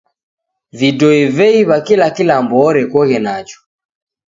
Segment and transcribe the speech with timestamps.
[0.79, 3.59] Vidoi veiw'a kila kilambo orekoghe nacho.